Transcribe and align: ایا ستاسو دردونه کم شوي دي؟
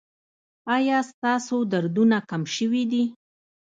ایا 0.75 0.99
ستاسو 1.11 1.57
دردونه 1.71 2.17
کم 2.29 2.43
شوي 2.55 2.83
دي؟ 2.91 3.03